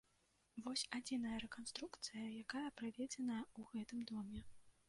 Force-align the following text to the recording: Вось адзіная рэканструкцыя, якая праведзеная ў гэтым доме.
Вось 0.67 0.83
адзіная 0.99 1.37
рэканструкцыя, 1.43 2.25
якая 2.43 2.67
праведзеная 2.81 3.39
ў 3.43 3.61
гэтым 3.75 3.99
доме. 4.15 4.39